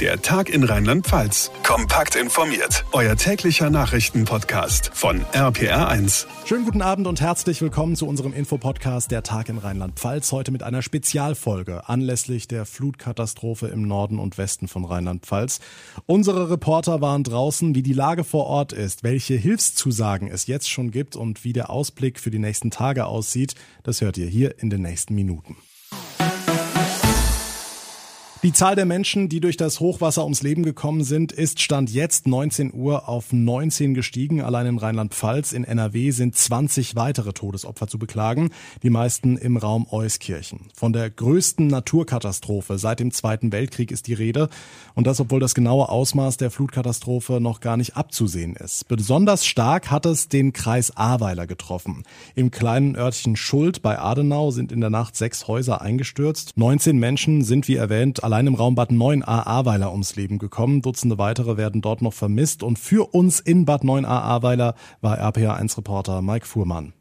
[0.00, 1.52] Der Tag in Rheinland-Pfalz.
[1.62, 2.84] Kompakt informiert.
[2.90, 6.26] Euer täglicher Nachrichtenpodcast von RPR1.
[6.46, 10.32] Schönen guten Abend und herzlich willkommen zu unserem Infopodcast Der Tag in Rheinland-Pfalz.
[10.32, 15.60] Heute mit einer Spezialfolge anlässlich der Flutkatastrophe im Norden und Westen von Rheinland-Pfalz.
[16.06, 20.90] Unsere Reporter waren draußen, wie die Lage vor Ort ist, welche Hilfszusagen es jetzt schon
[20.90, 23.54] gibt und wie der Ausblick für die nächsten Tage aussieht.
[23.84, 25.56] Das hört ihr hier in den nächsten Minuten.
[28.44, 32.26] Die Zahl der Menschen, die durch das Hochwasser ums Leben gekommen sind, ist Stand jetzt
[32.26, 34.42] 19 Uhr auf 19 gestiegen.
[34.42, 38.50] Allein in Rheinland-Pfalz, in NRW sind 20 weitere Todesopfer zu beklagen,
[38.82, 40.68] die meisten im Raum Euskirchen.
[40.74, 44.50] Von der größten Naturkatastrophe seit dem Zweiten Weltkrieg ist die Rede.
[44.94, 48.86] Und das, obwohl das genaue Ausmaß der Flutkatastrophe noch gar nicht abzusehen ist.
[48.88, 52.02] Besonders stark hat es den Kreis Ahrweiler getroffen.
[52.34, 56.52] Im kleinen Örtchen Schuld bei Adenau sind in der Nacht sechs Häuser eingestürzt.
[56.56, 60.82] 19 Menschen sind, wie erwähnt, allein im Raum Bad 9a Ahrweiler ums Leben gekommen.
[60.82, 62.64] Dutzende weitere werden dort noch vermisst.
[62.64, 66.94] Und für uns in Bad 9a Ahrweiler war RPA1-Reporter Mike Fuhrmann.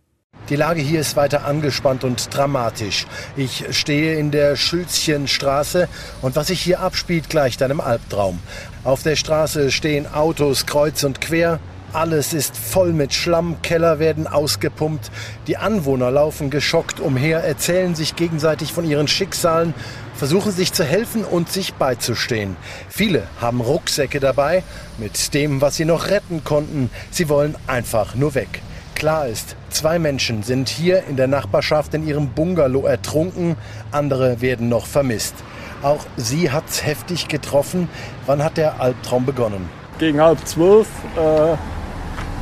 [0.49, 3.07] Die Lage hier ist weiter angespannt und dramatisch.
[3.35, 5.89] Ich stehe in der Schülzchenstraße
[6.21, 8.37] und was sich hier abspielt, gleicht einem Albtraum.
[8.83, 11.59] Auf der Straße stehen Autos kreuz und quer.
[11.93, 15.11] Alles ist voll mit Schlamm, Keller werden ausgepumpt.
[15.45, 19.75] Die Anwohner laufen geschockt umher, erzählen sich gegenseitig von ihren Schicksalen,
[20.15, 22.55] versuchen sich zu helfen und sich beizustehen.
[22.89, 24.63] Viele haben Rucksäcke dabei
[24.97, 26.89] mit dem, was sie noch retten konnten.
[27.11, 28.63] Sie wollen einfach nur weg.
[28.95, 33.55] Klar ist, zwei Menschen sind hier in der Nachbarschaft in ihrem Bungalow ertrunken,
[33.91, 35.35] andere werden noch vermisst.
[35.83, 37.87] Auch sie hat's heftig getroffen.
[38.25, 39.69] Wann hat der Albtraum begonnen?
[39.99, 41.55] Gegen halb zwölf äh,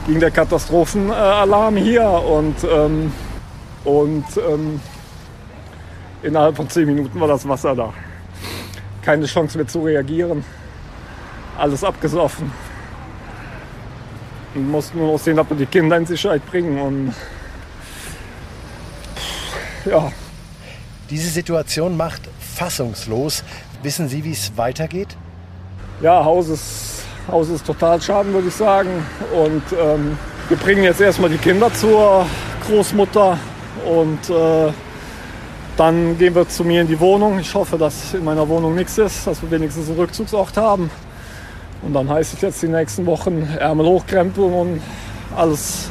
[0.07, 3.11] ging der Katastrophenalarm hier und, ähm,
[3.83, 4.79] und ähm,
[6.23, 7.93] innerhalb von zehn Minuten war das Wasser da.
[9.01, 10.43] Keine Chance mehr zu reagieren.
[11.57, 12.51] Alles abgesoffen.
[14.53, 16.79] Und mussten nur noch sehen, ob wir die Kinder in Sicherheit bringen.
[16.79, 17.13] Und
[19.85, 20.11] ja.
[21.09, 23.43] Diese Situation macht fassungslos.
[23.83, 25.17] Wissen Sie, wie es weitergeht?
[26.01, 28.89] Ja, Haus ist, Haus ist total schaden, würde ich sagen.
[29.33, 30.17] Und ähm,
[30.49, 32.25] wir bringen jetzt erstmal die Kinder zur
[32.67, 33.37] Großmutter
[33.85, 34.71] und äh,
[35.77, 37.39] dann gehen wir zu mir in die Wohnung.
[37.39, 40.91] Ich hoffe, dass in meiner Wohnung nichts ist, dass wir wenigstens einen Rückzugsort haben.
[41.81, 44.81] Und dann heißt es jetzt die nächsten Wochen Ärmel hochkrempeln und
[45.35, 45.89] alles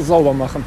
[0.00, 0.64] sauber machen.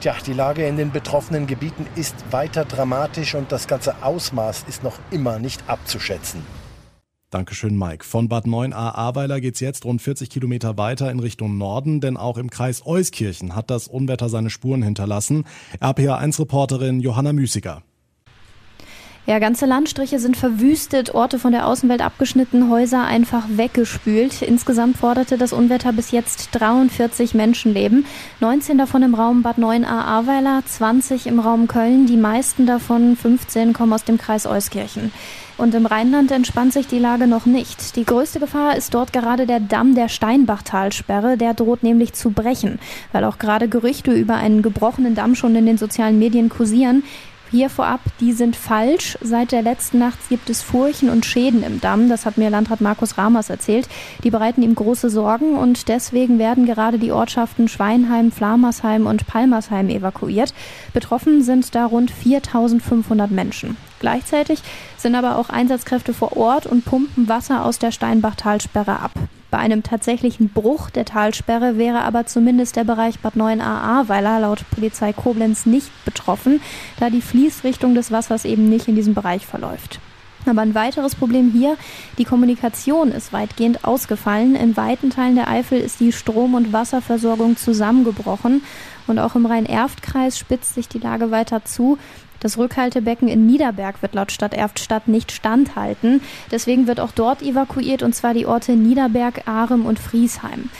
[0.00, 4.82] Tja, die Lage in den betroffenen Gebieten ist weiter dramatisch und das ganze Ausmaß ist
[4.82, 6.44] noch immer nicht abzuschätzen.
[7.30, 8.06] Dankeschön, Mike.
[8.06, 12.38] Von Bad 9a Ahrweiler geht's jetzt rund 40 Kilometer weiter in Richtung Norden, denn auch
[12.38, 15.44] im Kreis Euskirchen hat das Unwetter seine Spuren hinterlassen.
[15.78, 17.82] RPA1-Reporterin Johanna Müßiger.
[19.28, 24.40] Ja, ganze Landstriche sind verwüstet, Orte von der Außenwelt abgeschnitten, Häuser einfach weggespült.
[24.40, 28.06] Insgesamt forderte das Unwetter bis jetzt 43 Menschenleben.
[28.40, 33.74] 19 davon im Raum Bad 9a Ahrweiler, 20 im Raum Köln, die meisten davon, 15,
[33.74, 35.12] kommen aus dem Kreis Euskirchen.
[35.58, 37.96] Und im Rheinland entspannt sich die Lage noch nicht.
[37.96, 41.36] Die größte Gefahr ist dort gerade der Damm der Steinbachtalsperre.
[41.36, 42.78] Der droht nämlich zu brechen,
[43.12, 47.02] weil auch gerade Gerüchte über einen gebrochenen Damm schon in den sozialen Medien kursieren.
[47.50, 49.16] Hier vorab, die sind falsch.
[49.22, 52.10] Seit der letzten Nacht gibt es Furchen und Schäden im Damm.
[52.10, 53.88] Das hat mir Landrat Markus Ramers erzählt.
[54.22, 59.88] Die bereiten ihm große Sorgen und deswegen werden gerade die Ortschaften Schweinheim, Flamersheim und Palmersheim
[59.88, 60.52] evakuiert.
[60.92, 63.78] Betroffen sind da rund 4500 Menschen.
[63.98, 64.60] Gleichzeitig
[64.98, 69.12] sind aber auch Einsatzkräfte vor Ort und pumpen Wasser aus der Steinbachtalsperre ab.
[69.50, 74.64] Bei einem tatsächlichen Bruch der Talsperre wäre aber zumindest der Bereich Bad 9a Ahrweiler laut
[74.70, 76.60] Polizei Koblenz nicht betroffen,
[77.00, 80.00] da die Fließrichtung des Wassers eben nicht in diesem Bereich verläuft.
[80.46, 81.76] Aber ein weiteres Problem hier,
[82.16, 84.54] die Kommunikation ist weitgehend ausgefallen.
[84.54, 88.62] In weiten Teilen der Eifel ist die Strom- und Wasserversorgung zusammengebrochen.
[89.06, 91.98] Und auch im Rhein-Erft-Kreis spitzt sich die Lage weiter zu.
[92.40, 96.20] Das Rückhaltebecken in Niederberg wird laut Stadt Erftstadt nicht standhalten.
[96.50, 100.70] Deswegen wird auch dort evakuiert, und zwar die Orte Niederberg, Arem und Friesheim.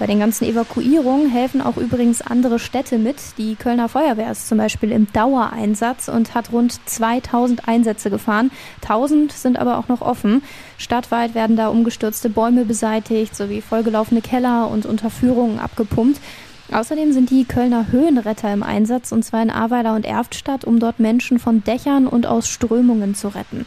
[0.00, 3.16] Bei den ganzen Evakuierungen helfen auch übrigens andere Städte mit.
[3.36, 8.50] Die Kölner Feuerwehr ist zum Beispiel im Dauereinsatz und hat rund 2000 Einsätze gefahren.
[8.80, 10.42] 1000 sind aber auch noch offen.
[10.78, 16.18] Stadtweit werden da umgestürzte Bäume beseitigt sowie vollgelaufene Keller und Unterführungen abgepumpt.
[16.72, 21.00] Außerdem sind die Kölner Höhenretter im Einsatz, und zwar in Ahrweiler und Erftstadt, um dort
[21.00, 23.66] Menschen von Dächern und aus Strömungen zu retten.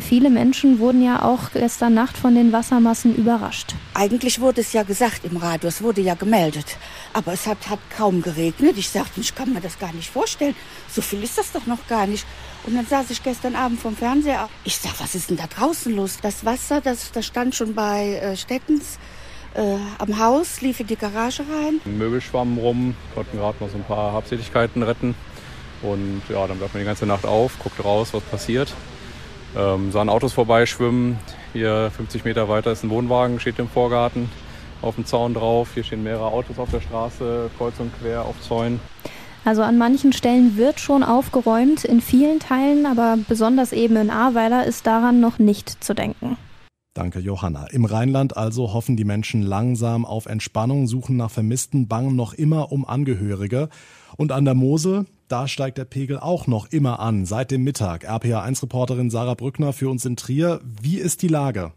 [0.00, 3.74] Viele Menschen wurden ja auch gestern Nacht von den Wassermassen überrascht.
[3.94, 6.76] Eigentlich wurde es ja gesagt im Radio, es wurde ja gemeldet.
[7.14, 8.76] Aber es hat, hat kaum geregnet.
[8.76, 10.54] Ich sagte, ich kann mir das gar nicht vorstellen.
[10.88, 12.26] So viel ist das doch noch gar nicht.
[12.66, 14.50] Und dann saß ich gestern Abend vom Fernseher.
[14.64, 16.18] Ich sag, was ist denn da draußen los?
[16.20, 18.98] Das Wasser, das, das stand schon bei äh, Stettens
[19.56, 21.80] äh, am Haus, lief in die Garage rein.
[21.84, 25.14] Möbel schwammen rum, konnten gerade noch so ein paar Habseligkeiten retten.
[25.82, 28.72] Und ja, dann bleibt man die ganze Nacht auf, guckt raus, was passiert.
[29.56, 31.18] Ähm, sahen Autos vorbeischwimmen.
[31.52, 34.28] Hier 50 Meter weiter ist ein Wohnwagen, steht im Vorgarten
[34.82, 35.70] auf dem Zaun drauf.
[35.74, 38.80] Hier stehen mehrere Autos auf der Straße, kreuz und quer auf Zäunen.
[39.44, 44.66] Also an manchen Stellen wird schon aufgeräumt, in vielen Teilen, aber besonders eben in Ahrweiler
[44.66, 46.36] ist daran noch nicht zu denken.
[46.96, 47.66] Danke, Johanna.
[47.66, 52.72] Im Rheinland also hoffen die Menschen langsam auf Entspannung, suchen nach Vermissten, bangen noch immer
[52.72, 53.68] um Angehörige.
[54.16, 58.08] Und an der Mosel, da steigt der Pegel auch noch immer an, seit dem Mittag.
[58.08, 60.62] RPA1-Reporterin Sarah Brückner für uns in Trier.
[60.80, 61.72] Wie ist die Lage?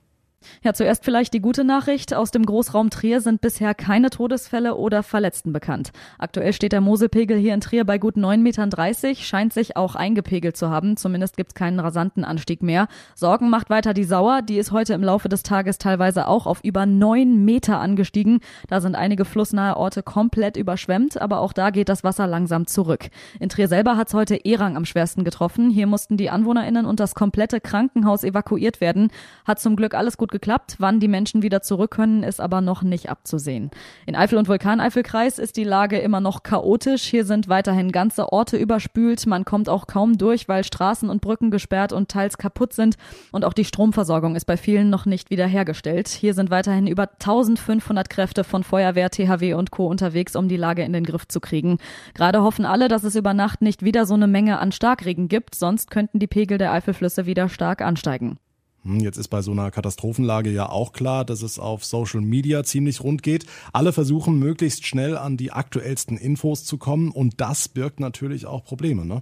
[0.63, 2.13] Ja, zuerst vielleicht die gute Nachricht.
[2.13, 5.91] Aus dem Großraum Trier sind bisher keine Todesfälle oder Verletzten bekannt.
[6.17, 10.55] Aktuell steht der Moselpegel hier in Trier bei gut 9,30 Metern, scheint sich auch eingepegelt
[10.55, 10.97] zu haben.
[10.97, 12.87] Zumindest gibt es keinen rasanten Anstieg mehr.
[13.15, 14.41] Sorgen macht weiter die Sauer.
[14.41, 18.39] Die ist heute im Laufe des Tages teilweise auch auf über 9 Meter angestiegen.
[18.67, 23.09] Da sind einige flussnahe Orte komplett überschwemmt, aber auch da geht das Wasser langsam zurück.
[23.39, 25.69] In Trier selber hat es heute Erang am schwersten getroffen.
[25.69, 29.11] Hier mussten die AnwohnerInnen und das komplette Krankenhaus evakuiert werden.
[29.45, 30.75] Hat zum Glück alles gut gut geklappt.
[30.77, 33.71] Wann die Menschen wieder zurück können, ist aber noch nicht abzusehen.
[34.05, 37.03] In Eifel und Vulkaneifelkreis ist die Lage immer noch chaotisch.
[37.03, 39.25] Hier sind weiterhin ganze Orte überspült.
[39.25, 42.95] Man kommt auch kaum durch, weil Straßen und Brücken gesperrt und teils kaputt sind.
[43.31, 46.07] Und auch die Stromversorgung ist bei vielen noch nicht wiederhergestellt.
[46.07, 49.87] Hier sind weiterhin über 1500 Kräfte von Feuerwehr, THW und Co.
[49.87, 51.77] unterwegs, um die Lage in den Griff zu kriegen.
[52.13, 55.55] Gerade hoffen alle, dass es über Nacht nicht wieder so eine Menge an Starkregen gibt,
[55.55, 58.37] sonst könnten die Pegel der Eifelflüsse wieder stark ansteigen.
[58.83, 62.63] Hm, jetzt ist bei so einer Katastrophenlage ja auch klar, dass es auf Social Media
[62.63, 63.45] ziemlich rund geht.
[63.73, 68.63] Alle versuchen möglichst schnell an die aktuellsten Infos zu kommen und das birgt natürlich auch
[68.63, 69.21] Probleme, ne?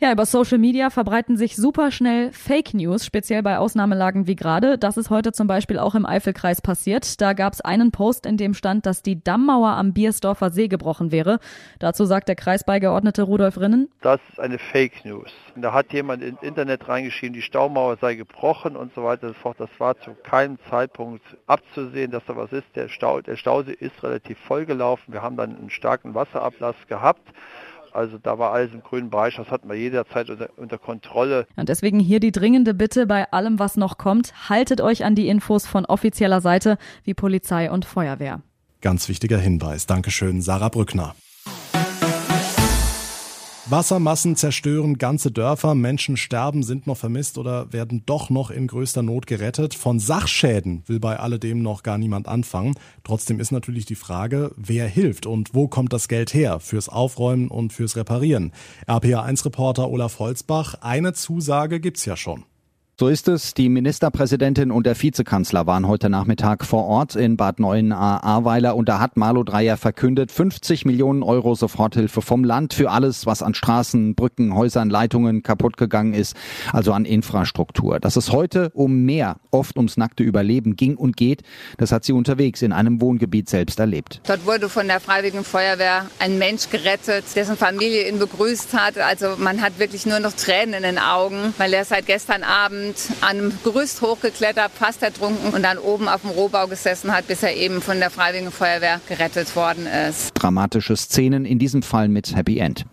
[0.00, 4.78] Ja, über Social Media verbreiten sich super schnell Fake News, speziell bei Ausnahmelagen wie gerade.
[4.78, 7.20] Das ist heute zum Beispiel auch im Eifelkreis passiert.
[7.20, 11.10] Da gab es einen Post, in dem stand, dass die Dammmauer am Biersdorfer See gebrochen
[11.10, 11.40] wäre.
[11.80, 13.90] Dazu sagt der Kreisbeigeordnete Rudolf Rinnen.
[14.00, 15.32] Das ist eine Fake News.
[15.56, 19.40] Da hat jemand ins Internet reingeschrieben, die Staumauer sei gebrochen und so weiter und so
[19.40, 19.58] fort.
[19.58, 22.68] Das war zu keinem Zeitpunkt abzusehen, dass da was ist.
[22.76, 25.12] Der, Stau, der Stausee ist relativ vollgelaufen.
[25.12, 27.32] Wir haben dann einen starken Wasserablass gehabt.
[27.98, 31.48] Also da war alles im grünen Bereich, das hatten wir jederzeit unter, unter Kontrolle.
[31.56, 35.26] Und deswegen hier die dringende Bitte bei allem, was noch kommt, haltet euch an die
[35.26, 38.40] Infos von offizieller Seite wie Polizei und Feuerwehr.
[38.82, 39.86] Ganz wichtiger Hinweis.
[39.86, 41.16] Dankeschön, Sarah Brückner.
[43.70, 49.02] Wassermassen zerstören ganze Dörfer, Menschen sterben, sind noch vermisst oder werden doch noch in größter
[49.02, 49.74] Not gerettet.
[49.74, 52.76] Von Sachschäden will bei alledem noch gar niemand anfangen.
[53.04, 57.48] Trotzdem ist natürlich die Frage, wer hilft und wo kommt das Geld her fürs Aufräumen
[57.48, 58.52] und fürs Reparieren.
[58.86, 62.44] RPA1-Reporter Olaf Holzbach, eine Zusage gibt's ja schon.
[63.00, 63.54] So ist es.
[63.54, 68.98] Die Ministerpräsidentin und der Vizekanzler waren heute Nachmittag vor Ort in Bad Neuenahr-Ahrweiler und da
[68.98, 74.16] hat Marlo Dreyer verkündet, 50 Millionen Euro Soforthilfe vom Land für alles, was an Straßen,
[74.16, 76.34] Brücken, Häusern, Leitungen kaputt gegangen ist,
[76.72, 78.00] also an Infrastruktur.
[78.00, 81.42] Dass es heute um mehr, oft ums nackte Überleben ging und geht,
[81.76, 84.22] das hat sie unterwegs in einem Wohngebiet selbst erlebt.
[84.26, 88.98] Dort wurde von der Freiwilligen Feuerwehr ein Mensch gerettet, dessen Familie ihn begrüßt hat.
[88.98, 92.87] Also man hat wirklich nur noch Tränen in den Augen, weil er seit gestern Abend
[92.88, 97.26] und an einem Gerüst hochgeklettert, fast ertrunken und dann oben auf dem Rohbau gesessen hat,
[97.26, 100.32] bis er eben von der Freiwilligen Feuerwehr gerettet worden ist.
[100.34, 102.86] Dramatische Szenen, in diesem Fall mit Happy End.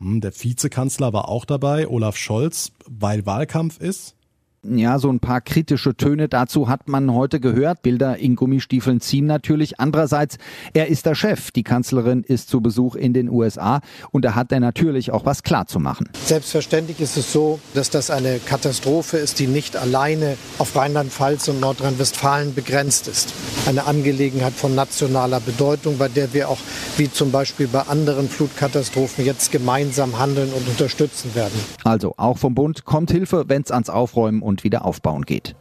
[0.00, 4.14] Hm, der Vizekanzler war auch dabei, Olaf Scholz, weil Wahlkampf ist.
[4.64, 7.82] Ja, so ein paar kritische Töne dazu hat man heute gehört.
[7.82, 9.80] Bilder in Gummistiefeln ziehen natürlich.
[9.80, 10.38] Andererseits,
[10.72, 11.50] er ist der Chef.
[11.50, 13.80] Die Kanzlerin ist zu Besuch in den USA
[14.12, 16.08] und da hat er natürlich auch was klar zu machen.
[16.24, 21.58] Selbstverständlich ist es so, dass das eine Katastrophe ist, die nicht alleine auf Rheinland-Pfalz und
[21.58, 23.34] Nordrhein-Westfalen begrenzt ist.
[23.66, 26.60] Eine Angelegenheit von nationaler Bedeutung, bei der wir auch,
[26.98, 31.58] wie zum Beispiel bei anderen Flutkatastrophen, jetzt gemeinsam handeln und unterstützen werden.
[31.82, 35.56] Also auch vom Bund kommt Hilfe, wenn es ans Aufräumen und und Wiederaufbauen geht.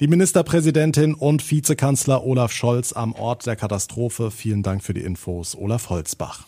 [0.00, 4.32] Die Ministerpräsidentin und Vizekanzler Olaf Scholz am Ort der Katastrophe.
[4.32, 6.46] Vielen Dank für die Infos, Olaf Holzbach.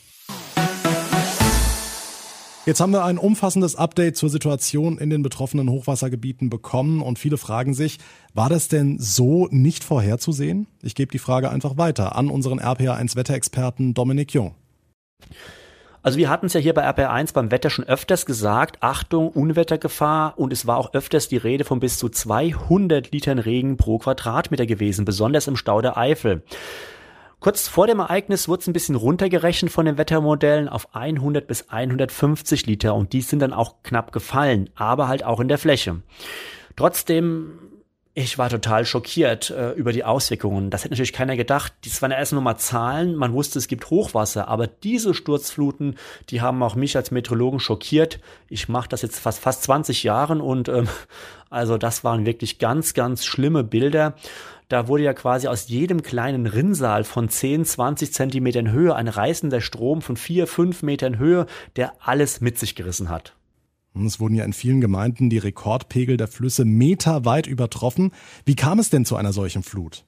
[2.67, 7.37] Jetzt haben wir ein umfassendes Update zur Situation in den betroffenen Hochwassergebieten bekommen und viele
[7.37, 7.99] fragen sich,
[8.33, 10.67] war das denn so nicht vorherzusehen?
[10.83, 14.55] Ich gebe die Frage einfach weiter an unseren RPA1 Wetterexperten Dominik Jung.
[16.05, 20.39] Also wir hatten es ja hier bei RPR1 beim Wetter schon öfters gesagt, Achtung, Unwettergefahr
[20.39, 24.67] und es war auch öfters die Rede von bis zu 200 Litern Regen pro Quadratmeter
[24.67, 26.43] gewesen, besonders im Stau der Eifel.
[27.41, 31.71] Kurz vor dem Ereignis wurde es ein bisschen runtergerechnet von den Wettermodellen auf 100 bis
[31.71, 36.03] 150 Liter und die sind dann auch knapp gefallen, aber halt auch in der Fläche.
[36.77, 37.59] Trotzdem
[38.17, 40.71] ich war total schockiert äh, über die Auswirkungen.
[40.71, 41.73] Das hätte natürlich keiner gedacht.
[41.85, 43.17] Das waren ja erst nur mal Zahlen.
[43.17, 44.47] Man wusste, es gibt Hochwasser.
[44.47, 45.97] Aber diese Sturzfluten,
[46.31, 48.21] die haben auch mich als Meteorologen schockiert.
[48.49, 50.87] Ich mache das jetzt fast, fast 20 Jahren und ähm,
[51.51, 54.15] also das waren wirklich ganz, ganz schlimme Bilder.
[54.69, 59.61] Da wurde ja quasi aus jedem kleinen Rinnsal von 10, 20 Zentimetern Höhe ein reißender
[59.61, 63.35] Strom von 4, 5 Metern Höhe, der alles mit sich gerissen hat.
[63.95, 68.11] Es wurden ja in vielen Gemeinden die Rekordpegel der Flüsse meterweit übertroffen.
[68.45, 70.05] Wie kam es denn zu einer solchen Flut?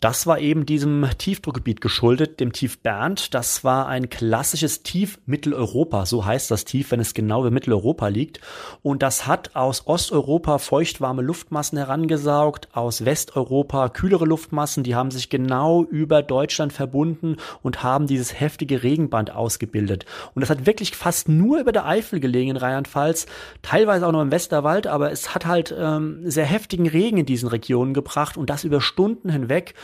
[0.00, 3.32] Das war eben diesem Tiefdruckgebiet geschuldet, dem Tief Bernd.
[3.32, 8.08] Das war ein klassisches Tief Mitteleuropa, so heißt das Tief, wenn es genau über Mitteleuropa
[8.08, 8.40] liegt.
[8.82, 15.30] Und das hat aus Osteuropa feuchtwarme Luftmassen herangesaugt, aus Westeuropa kühlere Luftmassen, die haben sich
[15.30, 20.04] genau über Deutschland verbunden und haben dieses heftige Regenband ausgebildet.
[20.34, 23.26] Und das hat wirklich fast nur über der Eifel gelegen in Rheinland-Pfalz,
[23.62, 27.48] teilweise auch noch im Westerwald, aber es hat halt ähm, sehr heftigen Regen in diesen
[27.48, 29.74] Regionen gebracht und das über Stunden hinweg.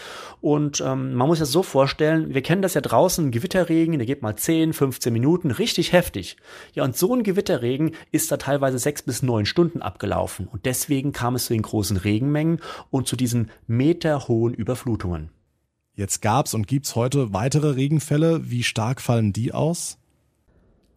[0.40, 4.22] Und ähm, man muss das so vorstellen, wir kennen das ja draußen, Gewitterregen, der geht
[4.22, 6.36] mal 10, 15 Minuten, richtig heftig.
[6.74, 10.48] Ja, und so ein Gewitterregen ist da teilweise sechs bis neun Stunden abgelaufen.
[10.48, 15.30] Und deswegen kam es zu den großen Regenmengen und zu diesen meterhohen Überflutungen.
[15.94, 18.50] Jetzt gab's und gibt's heute weitere Regenfälle.
[18.50, 19.99] Wie stark fallen die aus?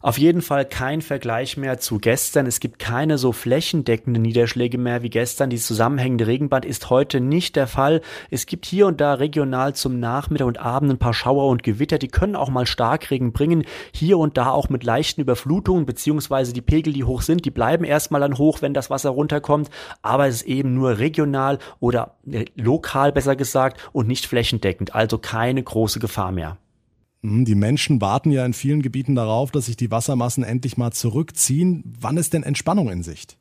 [0.04, 2.46] Auf jeden Fall kein Vergleich mehr zu gestern.
[2.46, 5.50] Es gibt keine so flächendeckenden Niederschläge mehr wie gestern.
[5.50, 8.02] Dieses zusammenhängende Regenband ist heute nicht der Fall.
[8.30, 12.00] Es gibt hier und da regional zum Nachmittag und Abend ein paar Schauer und Gewitter.
[12.00, 13.64] Die können auch mal Starkregen bringen.
[13.94, 17.86] Hier und da auch mit leichten Überflutungen, beziehungsweise die Pegel, die hoch sind, die bleiben
[17.86, 19.70] erstmal dann hoch, wenn das Wasser runterkommt.
[20.02, 24.94] Aber es ist eben nur regional oder äh, lokal besser gesagt und nicht flächendeckend.
[24.96, 26.58] Also keine große Gefahr mehr.
[27.24, 30.92] Hm, die Menschen warten ja in vielen Gebieten darauf, dass sich die Wassermassen endlich mal
[30.92, 31.96] zurückziehen.
[32.00, 33.38] Wann ist denn Entspannung in Sicht?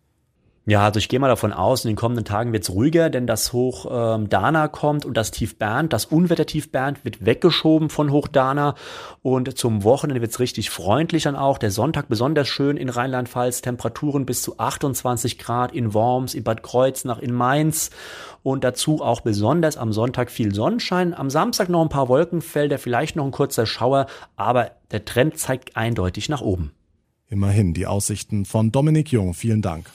[0.65, 3.27] Ja, also ich gehe mal davon aus, in den kommenden Tagen wird es ruhiger, denn
[3.27, 8.13] das Hoch ähm, Dana kommt und das Tief Bernd, das Unwettertief Bernd wird weggeschoben von
[8.13, 8.77] Hoch Dana
[9.23, 11.59] und zum Wochenende wird es richtig freundlich dann auch.
[11.59, 16.63] Der Sonntag besonders schön in Rheinland-Pfalz, Temperaturen bis zu 28 Grad in Worms, in Bad
[16.63, 17.91] Kreuznach, in Mainz
[18.45, 21.13] und dazu auch besonders am Sonntag viel Sonnenschein.
[21.13, 25.77] Am Samstag noch ein paar Wolkenfelder, vielleicht noch ein kurzer Schauer, aber der Trend zeigt
[25.77, 26.71] eindeutig nach oben.
[27.29, 29.35] Immerhin die Aussichten von Dominik Jung.
[29.35, 29.91] Vielen Dank.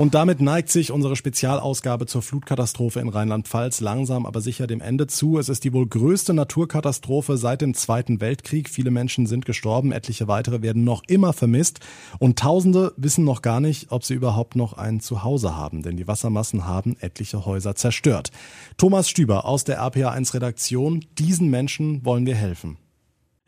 [0.00, 5.08] Und damit neigt sich unsere Spezialausgabe zur Flutkatastrophe in Rheinland-Pfalz langsam aber sicher dem Ende
[5.08, 5.38] zu.
[5.38, 8.70] Es ist die wohl größte Naturkatastrophe seit dem Zweiten Weltkrieg.
[8.70, 11.80] Viele Menschen sind gestorben, etliche weitere werden noch immer vermisst
[12.18, 16.08] und Tausende wissen noch gar nicht, ob sie überhaupt noch ein Zuhause haben, denn die
[16.08, 18.30] Wassermassen haben etliche Häuser zerstört.
[18.78, 22.78] Thomas Stüber aus der RPA1 Redaktion, diesen Menschen wollen wir helfen.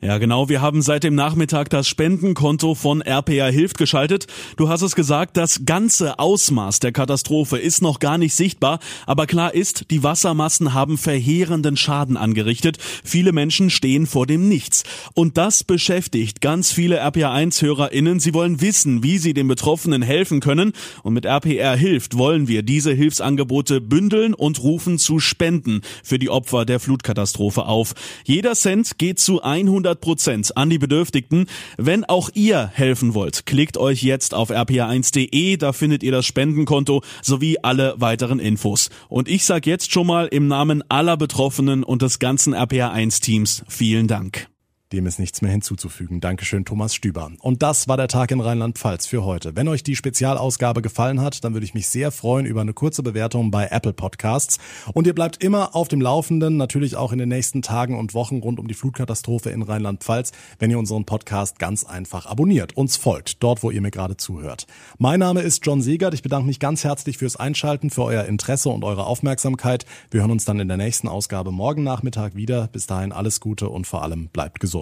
[0.04, 0.48] Ja, genau.
[0.48, 4.26] Wir haben seit dem Nachmittag das Spendenkonto von RPA Hilft geschaltet.
[4.56, 8.80] Du hast es gesagt, das ganze Ausmaß der Katastrophe ist noch gar nicht sichtbar.
[9.06, 12.78] Aber klar ist, die Wassermassen haben verheerenden Schaden angerichtet.
[13.04, 14.82] Viele Menschen stehen vor dem Nichts.
[15.14, 18.18] Und das beschäftigt ganz viele RPA 1 HörerInnen.
[18.18, 20.72] Sie wollen wissen, wie sie den Betroffenen helfen können.
[21.04, 26.28] Und mit RPR Hilft wollen wir diese Hilfsangebote bündeln und rufen zu Spenden für die
[26.28, 27.94] Opfer der Flutkatastrophe auf.
[28.24, 31.46] Jeder Cent geht zu 100 100 Prozent an die Bedürftigten.
[31.76, 37.02] Wenn auch ihr helfen wollt, klickt euch jetzt auf rpa1.de, da findet ihr das Spendenkonto
[37.22, 38.90] sowie alle weiteren Infos.
[39.08, 44.08] Und ich sage jetzt schon mal im Namen aller Betroffenen und des ganzen RPA1-Teams vielen
[44.08, 44.51] Dank.
[44.92, 46.20] Dem ist nichts mehr hinzuzufügen.
[46.20, 47.30] Dankeschön, Thomas Stüber.
[47.40, 49.56] Und das war der Tag in Rheinland-Pfalz für heute.
[49.56, 53.02] Wenn euch die Spezialausgabe gefallen hat, dann würde ich mich sehr freuen über eine kurze
[53.02, 54.58] Bewertung bei Apple Podcasts.
[54.92, 58.40] Und ihr bleibt immer auf dem Laufenden, natürlich auch in den nächsten Tagen und Wochen
[58.40, 63.42] rund um die Flutkatastrophe in Rheinland-Pfalz, wenn ihr unseren Podcast ganz einfach abonniert, uns folgt,
[63.42, 64.66] dort, wo ihr mir gerade zuhört.
[64.98, 66.12] Mein Name ist John Segert.
[66.12, 69.86] Ich bedanke mich ganz herzlich fürs Einschalten, für euer Interesse und eure Aufmerksamkeit.
[70.10, 72.68] Wir hören uns dann in der nächsten Ausgabe morgen Nachmittag wieder.
[72.70, 74.81] Bis dahin alles Gute und vor allem bleibt gesund